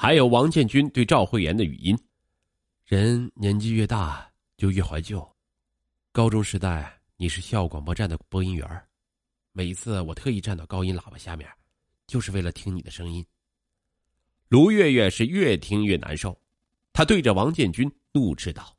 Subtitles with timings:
[0.00, 1.98] 还有王建军对赵慧妍的语音。
[2.84, 5.28] 人年纪越大就越怀旧。
[6.12, 8.86] 高中时代你是校广播站的播音员
[9.50, 11.50] 每一次我特意站到高音喇叭下面，
[12.06, 13.26] 就是为了听你的声音。
[14.46, 16.40] 卢月月是越听越难受，
[16.92, 18.72] 她对着王建军怒斥道：“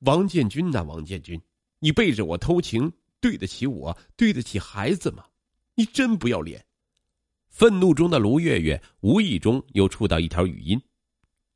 [0.00, 1.38] 王建军呐，王建军，
[1.78, 2.90] 你背着我偷情，
[3.20, 5.26] 对得起我，对得起孩子吗？
[5.74, 6.64] 你真不要脸！”
[7.52, 10.80] 愤怒中的卢月月无意中又触到一条语音，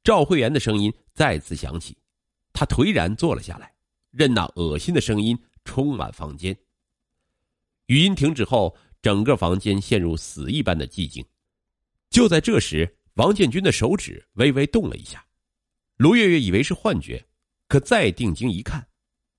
[0.04, 1.96] 赵慧妍的声音再次响起，
[2.52, 3.74] 她颓然坐了下来，
[4.10, 6.54] 任那恶心的声音充满房间。
[7.86, 11.24] 语音停止后，整个房间陷入死一般的寂静。
[12.10, 15.26] 就在这时，王建军的手指微微动了一下，
[15.96, 17.26] 卢月月以为是幻觉，
[17.68, 18.86] 可再定睛一看，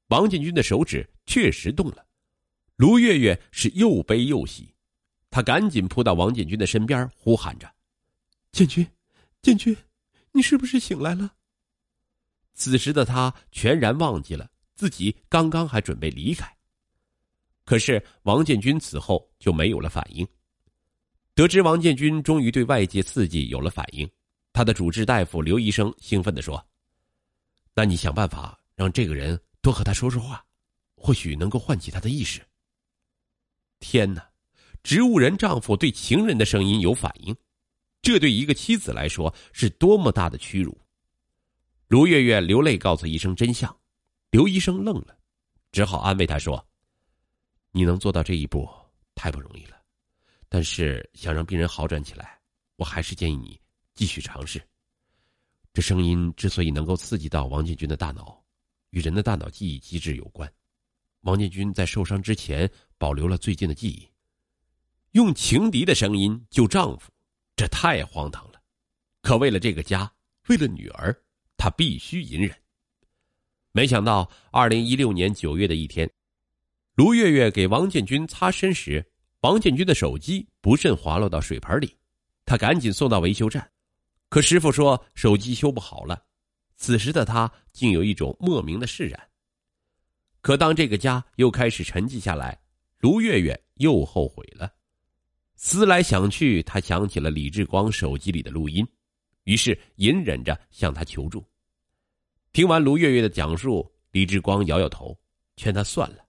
[0.07, 2.07] 王建军的手指确实动了。
[2.77, 4.73] 卢月月是又悲又喜，
[5.29, 7.71] 他赶紧扑到王建军的身边，呼喊着
[8.51, 8.85] ：“建军，
[9.41, 9.75] 建军，
[10.31, 11.33] 你是不是醒来了？”
[12.55, 16.51] 此时的他全然忘记了自己刚刚还准备离开。
[17.65, 20.27] 可是王建军此后就没有了反应。
[21.35, 24.09] 得知王建军终于对外界刺激有了反应，
[24.53, 26.65] 他的主治大夫刘医生兴奋地说
[27.75, 30.43] ：“那你想办法让这个人多和他说说话，
[30.95, 32.41] 或许能够唤起他的意识。”
[33.79, 34.27] 天哪！
[34.87, 37.35] 植物人丈夫对情人的声音有反应，
[38.01, 40.79] 这对一个妻子来说是多么大的屈辱！
[41.89, 43.77] 卢月月流泪告诉医生真相，
[44.31, 45.17] 刘医生愣了，
[45.73, 46.65] 只好安慰她说
[47.71, 48.65] ：“你能做到这一步，
[49.13, 49.75] 太不容易了。”
[50.47, 52.39] 但是想让病人好转起来，
[52.77, 53.59] 我还是建议你
[53.93, 54.65] 继续尝试。
[55.73, 58.41] 这声音之所以能够刺激到王建军的大脑，
[58.91, 60.49] 与人的大脑记忆机制有关。
[61.23, 64.07] 王建军在受伤之前保留了最近的记忆。
[65.11, 67.11] 用情敌的声音救丈夫，
[67.55, 68.61] 这太荒唐了。
[69.21, 70.11] 可为了这个家，
[70.47, 71.15] 为了女儿，
[71.57, 72.55] 他必须隐忍。
[73.71, 76.09] 没想到，二零一六年九月的一天，
[76.95, 79.05] 卢月月给王建军擦身时。
[79.41, 81.95] 王建军的手机不慎滑落到水盆里，
[82.43, 83.71] 他赶紧送到维修站，
[84.29, 86.25] 可师傅说手机修不好了。
[86.75, 89.29] 此时的他竟有一种莫名的释然。
[90.41, 92.59] 可当这个家又开始沉寂下来，
[92.97, 94.73] 卢月月又后悔了。
[95.57, 98.87] 思来想去，他想起了李志光手机里的录音，
[99.43, 101.45] 于是隐忍着向他求助。
[102.53, 105.19] 听完卢月月的讲述，李志光摇摇头，
[105.57, 106.25] 劝他算了，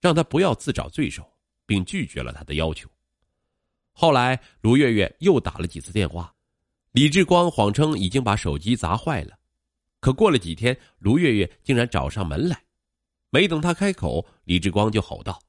[0.00, 1.24] 让他不要自找罪受。
[1.70, 2.90] 并拒绝了他的要求。
[3.92, 6.34] 后来，卢月月又打了几次电话，
[6.90, 9.38] 李志光谎称已经把手机砸坏了。
[10.00, 12.60] 可过了几天，卢月月竟然找上门来，
[13.30, 15.40] 没等他开口，李志光就吼道：“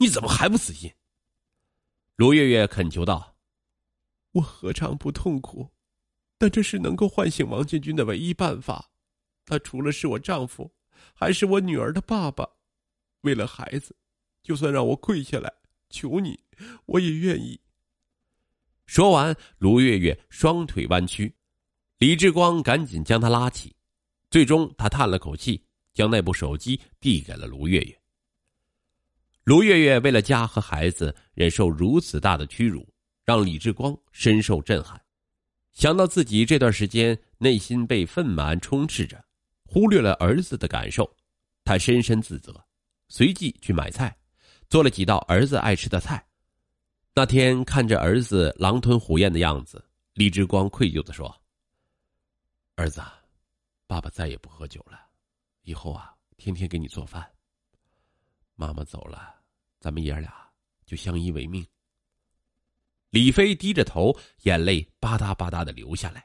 [0.00, 0.90] 你怎么还不死心？”
[2.16, 3.36] 卢月月恳求道
[4.32, 5.70] ：“我何尝不痛苦？
[6.38, 8.90] 但这是能够唤醒王建军的唯一办法。
[9.44, 10.72] 他除了是我丈夫，
[11.14, 12.48] 还是我女儿的爸爸。
[13.22, 13.96] 为了孩子。”
[14.42, 15.48] 就算让我跪下来
[15.88, 16.36] 求你，
[16.86, 17.60] 我也愿意。
[18.86, 21.32] 说完，卢月月双腿弯曲，
[21.98, 23.72] 李志光赶紧将她拉起。
[24.30, 25.64] 最终，他叹了口气，
[25.94, 28.01] 将那部手机递给了卢月月。
[29.44, 32.88] 卢月月为了家和孩子，忍受如此大的屈辱，
[33.24, 35.00] 让李志光深受震撼。
[35.72, 39.24] 想到自己这段时间内心被愤满充斥着，
[39.64, 41.12] 忽略了儿子的感受，
[41.64, 42.64] 他深深自责，
[43.08, 44.16] 随即去买菜。
[44.68, 46.24] 做了几道儿子爱吃的菜。
[47.12, 51.34] 那天看着儿子狼吞虎咽的样子，李志光愧疚的说
[52.76, 53.02] ：“儿子，
[53.88, 54.98] 爸爸再也不喝酒了，
[55.62, 57.28] 以后啊，天天给你做饭。
[58.62, 59.34] 妈妈走了，
[59.80, 60.32] 咱们爷俩
[60.86, 61.66] 就相依为命。”
[63.10, 66.24] 李飞低着头，眼泪吧嗒吧嗒的流下来。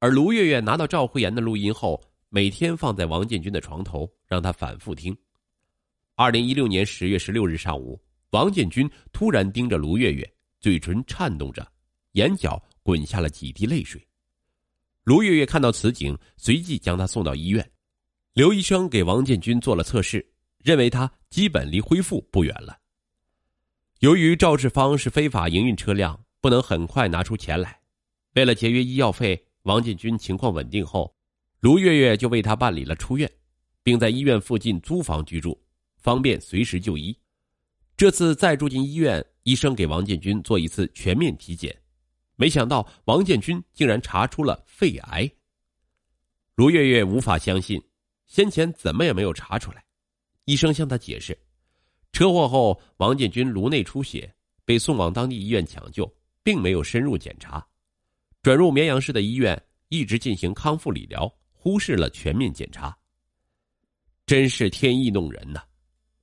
[0.00, 1.98] 而卢月月拿到赵慧妍的录音后，
[2.28, 5.16] 每天放在王建军的床头，让他反复听。
[6.14, 7.98] 二零一六年十月十六日上午，
[8.32, 10.30] 王建军突然盯着卢月月，
[10.60, 11.66] 嘴唇颤动着，
[12.12, 14.06] 眼角滚下了几滴泪水。
[15.04, 17.72] 卢月月看到此景，随即将他送到医院。
[18.34, 20.24] 刘医生给王建军做了测试，
[20.58, 22.78] 认为他基本离恢复不远了。
[24.00, 27.80] 由于赵志芳是非法营运车辆，不能很快拿出钱来，
[28.34, 31.14] 为了节约医药费，王建军情况稳定后，
[31.60, 33.30] 卢月月就为他办理了出院，
[33.82, 35.58] 并在医院附近租房居住。
[35.98, 37.14] 方便随时就医。
[37.94, 41.78] 这次再住进医院，医生给王建军做一次全面体检，
[42.36, 45.30] 没想到王建军竟然查出了肺癌。
[46.54, 47.82] 卢月月无法相信，
[48.26, 49.84] 先前怎么也没有查出来。
[50.50, 51.38] 医生向他解释，
[52.10, 54.28] 车祸后王建军颅内出血，
[54.64, 56.12] 被送往当地医院抢救，
[56.42, 57.64] 并没有深入检查。
[58.42, 59.56] 转入绵阳市的医院，
[59.90, 62.98] 一直进行康复理疗，忽视了全面检查。
[64.26, 65.62] 真是天意弄人呐！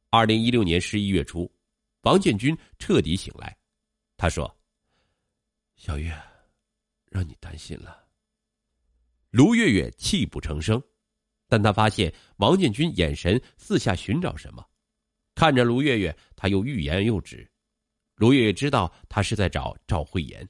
[0.09, 1.49] 二零一六年十一月初，
[2.01, 3.57] 王建军彻底醒来，
[4.17, 4.53] 他说
[5.77, 6.13] ：“小月，
[7.09, 8.05] 让你担心了。”
[9.31, 10.83] 卢月月泣不成声，
[11.47, 14.65] 但他发现王建军眼神四下寻找什么，
[15.35, 17.49] 看着卢月月，他又欲言又止。
[18.15, 20.47] 卢月月知道他是在找赵慧妍。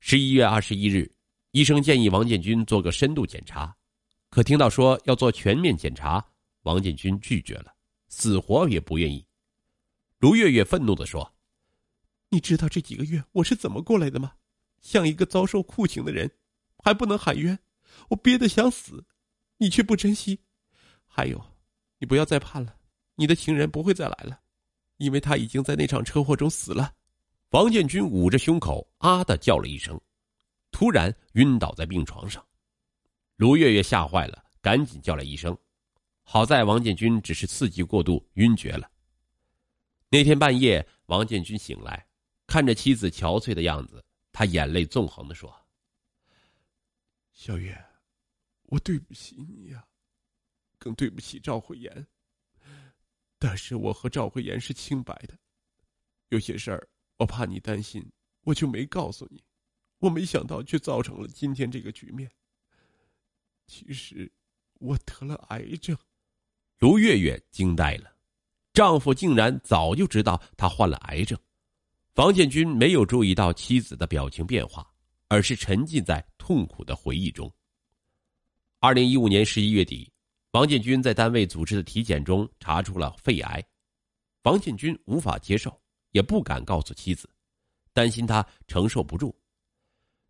[0.00, 1.10] 十一月二十一日，
[1.52, 3.76] 医生建议王建军做个深度检查，
[4.30, 6.24] 可听到说要做全面检查，
[6.62, 7.74] 王建军拒绝了，
[8.08, 9.26] 死活也不愿意。
[10.18, 11.34] 卢月月愤怒的说
[12.30, 14.32] ：“你知道这几个月我是怎么过来的吗？
[14.80, 16.30] 像一个遭受酷刑的人。”
[16.84, 17.58] 还不能喊冤，
[18.08, 19.04] 我憋得想死，
[19.58, 20.40] 你却不珍惜。
[21.06, 21.44] 还有，
[21.98, 22.74] 你不要再盼了，
[23.14, 24.40] 你的情人不会再来了，
[24.96, 26.94] 因为他已经在那场车祸中死了。
[27.50, 30.00] 王建军捂着胸口啊的叫了一声，
[30.70, 32.44] 突然晕倒在病床上。
[33.36, 35.56] 卢月月吓坏了，赶紧叫来医生。
[36.22, 38.90] 好在王建军只是刺激过度晕厥了。
[40.10, 42.06] 那天半夜，王建军醒来，
[42.46, 45.54] 看着妻子憔悴的样子，他眼泪纵横的说。
[47.32, 47.82] 小月，
[48.68, 49.86] 我对不起你呀，
[50.78, 52.06] 更对不起赵慧妍。
[53.38, 55.38] 但是我和赵慧妍是清白的，
[56.28, 58.04] 有些事儿我怕你担心，
[58.42, 59.42] 我就没告诉你。
[59.98, 62.30] 我没想到，却造成了今天这个局面。
[63.66, 64.32] 其实，
[64.74, 65.96] 我得了癌症。
[66.78, 68.16] 卢月月惊呆了，
[68.72, 71.38] 丈夫竟然早就知道她患了癌症。
[72.14, 74.88] 房建军没有注意到妻子的表情变化。
[75.30, 77.52] 而是沉浸在痛苦的回忆中。
[78.80, 80.08] 二零一五年十一月底，
[80.52, 83.60] 王建军在单位组织的体检中查出了肺癌，
[84.44, 85.76] 王建军无法接受，
[86.12, 87.28] 也不敢告诉妻子，
[87.92, 89.36] 担心他承受不住。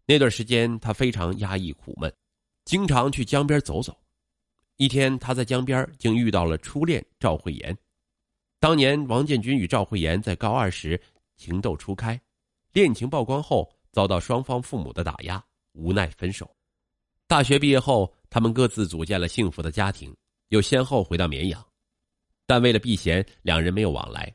[0.06, 2.10] 那段时间，他非常压抑苦闷，
[2.64, 3.94] 经常去江边走走。
[4.76, 7.76] 一天，他在江边竟遇到了初恋赵慧妍。
[8.58, 10.98] 当年，王建军与赵慧妍在高二时
[11.36, 12.18] 情窦初开，
[12.72, 13.70] 恋情曝光后。
[13.90, 15.42] 遭到双方父母的打压，
[15.72, 16.54] 无奈分手。
[17.28, 20.16] 大学毕业后，他们各自组建了幸福的家庭，
[20.48, 21.62] 又先后回到绵阳。
[22.46, 24.34] 但为了避嫌，两人没有往来。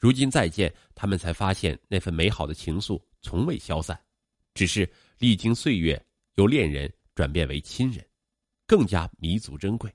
[0.00, 4.02] 如今再见，他们才发现那份美好的情愫从未消散，
[4.54, 6.02] 只是历经岁月，
[6.36, 8.02] 由恋人转变为亲人，
[8.66, 9.94] 更加弥足珍贵。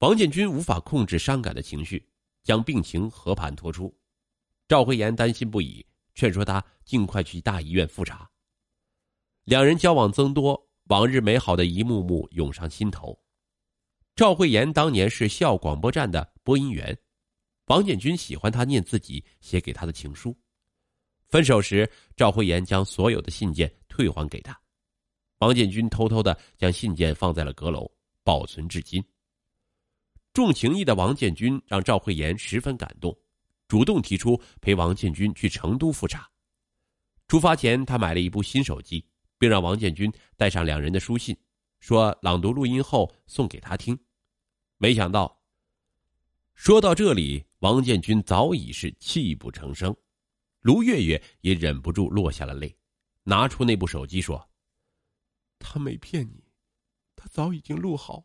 [0.00, 2.04] 王建军无法控制伤感的情绪，
[2.42, 3.96] 将病情和盘托出。
[4.66, 5.86] 赵慧妍担心不已。
[6.16, 8.28] 劝说他尽快去大医院复查。
[9.44, 13.18] 两人交往增多，往日美好的一幕幕涌上心头。
[14.14, 16.96] 赵慧妍当年是校广播站的播音员，
[17.66, 20.36] 王建军喜欢她念自己写给他的情书。
[21.28, 24.56] 分手时，赵慧妍将所有的信件退还给他，
[25.38, 27.90] 王建军偷偷的将信件放在了阁楼，
[28.22, 29.02] 保存至今。
[30.32, 33.16] 重情义的王建军让赵慧妍十分感动。
[33.66, 36.30] 主动提出陪王建军去成都复查。
[37.26, 39.04] 出发前，他买了一部新手机，
[39.44, 41.36] 并让王建军带上两人的书信，
[41.78, 43.94] 说朗读录音后送给他听。
[44.78, 45.38] 没想到，
[46.54, 49.94] 说到这里，王建军早已是泣不成声，
[50.62, 52.74] 卢月月也忍不住落下了泪，
[53.22, 54.48] 拿出那部手机说
[55.60, 56.42] ：“他没骗你，
[57.14, 58.24] 他早已经录好，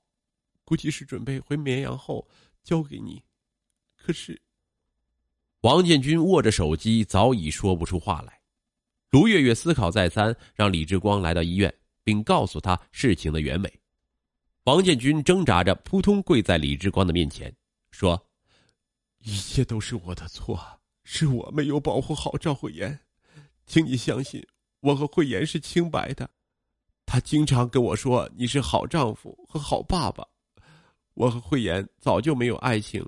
[0.64, 2.26] 估计是准备回绵阳后
[2.64, 3.22] 交给你。
[3.98, 4.42] 可是。”
[5.64, 8.39] 王建军握着手机，早已说不出话来。
[9.12, 11.74] 卢月月思考再三，让李志光来到医院，
[12.04, 13.80] 并告诉他事情的原委。
[14.66, 17.52] 王建军挣扎着，扑通跪在李志光的面前，
[17.90, 18.24] 说
[19.26, 20.60] ：“一切都是我的错，
[21.04, 23.00] 是我没有保护好赵慧妍，
[23.66, 24.46] 请你相信，
[24.82, 26.30] 我和慧妍是清白的。
[27.08, 30.24] 他经常跟我说你是好丈夫和好爸爸。
[31.16, 33.04] 我和慧妍早就没有爱情，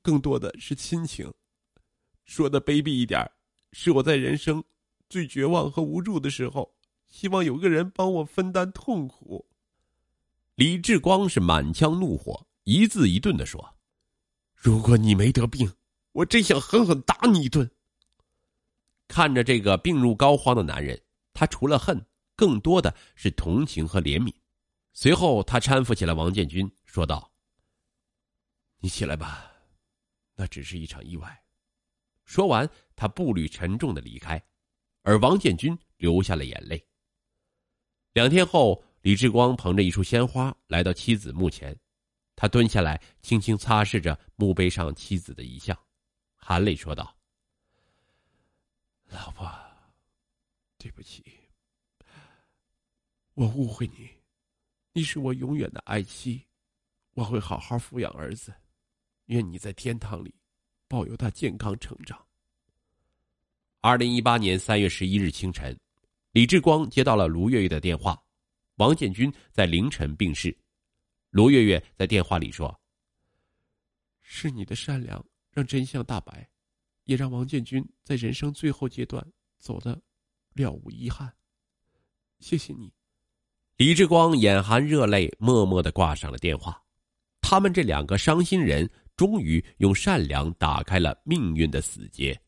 [0.00, 1.30] 更多的是亲情。”
[2.24, 3.30] 说的卑鄙一点，
[3.72, 4.64] 是我在人生
[5.12, 6.74] 最绝望和无助的时候，
[7.06, 9.46] 希望有个人帮我分担痛苦。
[10.54, 13.76] 李志光是满腔怒火，一字一顿的说
[14.56, 15.70] ：“如果你没得病，
[16.12, 17.70] 我真想狠狠打你一顿。”
[19.06, 20.98] 看着这个病入膏肓的男人，
[21.34, 24.32] 他除了恨，更多的是同情和怜悯。
[24.94, 27.30] 随后，他搀扶起了王建军，说道
[28.80, 29.52] ：“你起来吧，
[30.36, 31.44] 那只是一场意外。”
[32.24, 32.66] 说完，
[32.96, 34.42] 他步履沉重的离开，
[35.02, 36.82] 而王建军流下了眼泪。
[38.12, 41.76] 两天后，李志光捧着一束鲜花来到妻子墓前，
[42.36, 45.76] 他蹲下来，轻轻擦拭着墓碑上妻子的遗像，
[46.36, 47.16] 含泪说道
[49.08, 49.50] ：“老婆，
[50.78, 51.24] 对不起，
[53.34, 54.10] 我误会你，
[54.92, 56.46] 你是我永远的爱妻，
[57.14, 58.52] 我会好好抚养儿子，
[59.26, 60.34] 愿你在天堂里
[60.86, 62.26] 保佑他健康成长。
[63.84, 65.76] 二零一八年三月十一日清晨，
[66.30, 68.16] 李志光接到了卢月月的电话，
[68.76, 70.56] 王建军在凌晨病逝。
[71.30, 72.80] 卢月月在电话里说
[74.22, 75.20] ：“是你的善良
[75.50, 76.48] 让真相大白，
[77.06, 79.20] 也让王建军在人生最后阶段
[79.58, 80.00] 走的
[80.54, 81.34] 了无遗憾。
[82.38, 82.94] 谢谢你。”
[83.78, 86.80] 李志光眼含热泪，默默的挂上了电话。
[87.40, 92.40] 他们这两个伤心人，终于用善良打开了命运的死结。